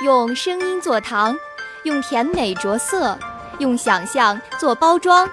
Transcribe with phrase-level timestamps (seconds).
[0.00, 1.36] 用声音做糖，
[1.82, 3.18] 用甜美着色，
[3.58, 5.28] 用想象做包装。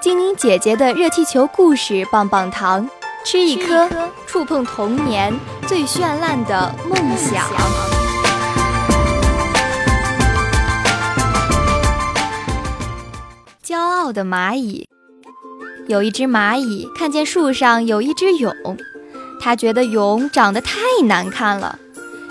[0.00, 2.88] 精灵姐姐的热气球故事棒棒糖，
[3.22, 3.86] 吃一颗，
[4.26, 7.46] 触碰童年最绚烂的梦想。
[13.62, 14.88] 骄傲的蚂蚁，
[15.86, 18.54] 有一只蚂蚁看见树上有一只蛹，
[19.38, 21.78] 它觉得蛹长得太难看了。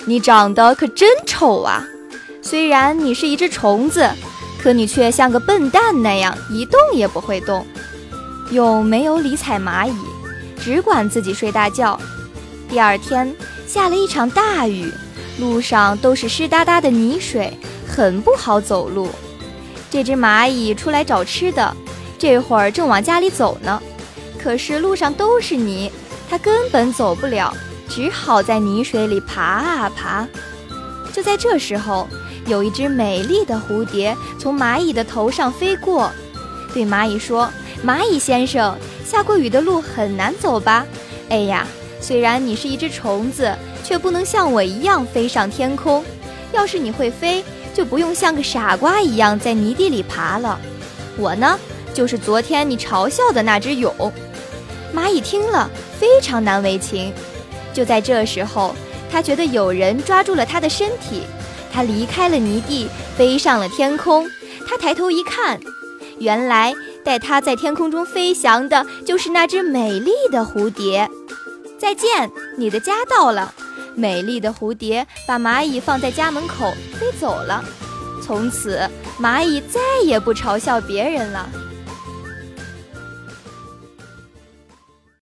[0.06, 1.86] 你长得可真丑啊！
[2.42, 4.10] 虽然你是一只虫子，
[4.62, 7.66] 可你却像个笨蛋那样一动也不会动。
[8.50, 9.96] 蛹没有理睬蚂蚁，
[10.60, 12.00] 只管自己睡大觉。
[12.68, 13.34] 第二天
[13.68, 14.92] 下了一场大雨，
[15.40, 19.10] 路上都是湿哒哒的泥水，很不好走路。
[19.90, 21.76] 这只蚂蚁出来找吃的，
[22.18, 23.82] 这会儿正往家里走呢，
[24.42, 25.92] 可是路上都是泥，
[26.30, 27.56] 它根本走不了。
[27.94, 30.26] 只好在泥水里爬啊爬。
[31.12, 32.08] 就在这时候，
[32.48, 36.10] 有一只美丽的蝴蝶从蚂蚁的头上飞过，
[36.74, 37.52] 对蚂蚁说
[37.86, 40.86] ：“蚂蚁先生，下过雨的路很难走吧？
[41.28, 41.68] 哎呀，
[42.00, 43.54] 虽然你是一只虫子，
[43.84, 46.02] 却不能像我一样飞上天空。
[46.54, 50.58] 要是你会飞，就不用像个傻瓜一样在泥地里爬了。
[51.18, 51.60] 我呢，
[51.94, 54.10] 就是昨天你嘲笑的那只蛹。”
[54.96, 55.70] 蚂蚁听了，
[56.00, 57.14] 非常难为情。
[57.74, 58.76] 就在这时候，
[59.12, 61.24] 他觉得有人抓住了他的身体，
[61.74, 64.30] 他离开了泥地，飞上了天空。
[64.68, 65.60] 他抬头一看，
[66.20, 66.74] 原来
[67.04, 71.10] 带他在天空中飞翔的就是那只美丽的蝴蝶。
[71.78, 73.54] 再见，你的家到了。
[73.96, 77.64] 美丽的蝴蝶把蚂蚁放在家门口，飞走了。
[78.24, 78.80] 从此，
[79.20, 81.50] 蚂蚁再也不嘲笑别人了。